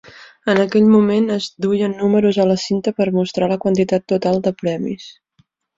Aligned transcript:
En 0.53 0.61
aquell 0.61 0.87
moment, 0.93 1.27
es 1.35 1.49
duien 1.67 1.95
números 1.99 2.41
a 2.45 2.49
la 2.53 2.57
cinta 2.65 2.97
per 3.03 3.09
mostrar 3.19 3.53
la 3.55 3.61
quantitat 3.67 4.13
total 4.15 4.45
de 4.49 4.59
premis. 4.65 5.11